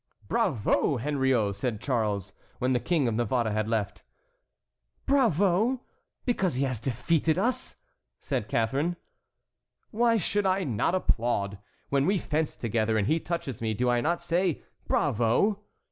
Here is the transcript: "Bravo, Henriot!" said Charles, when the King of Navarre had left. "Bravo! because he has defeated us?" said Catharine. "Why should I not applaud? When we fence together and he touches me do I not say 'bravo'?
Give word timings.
"Bravo, 0.27 0.97
Henriot!" 0.97 1.55
said 1.55 1.79
Charles, 1.79 2.33
when 2.57 2.73
the 2.73 2.79
King 2.79 3.07
of 3.07 3.13
Navarre 3.13 3.51
had 3.51 3.67
left. 3.67 4.01
"Bravo! 5.05 5.81
because 6.25 6.55
he 6.55 6.63
has 6.63 6.79
defeated 6.79 7.37
us?" 7.37 7.75
said 8.19 8.47
Catharine. 8.49 8.95
"Why 9.91 10.17
should 10.17 10.47
I 10.47 10.63
not 10.63 10.95
applaud? 10.95 11.59
When 11.89 12.07
we 12.07 12.17
fence 12.17 12.55
together 12.55 12.97
and 12.97 13.05
he 13.05 13.19
touches 13.19 13.61
me 13.61 13.75
do 13.75 13.91
I 13.91 14.01
not 14.01 14.23
say 14.23 14.63
'bravo'? 14.87 15.59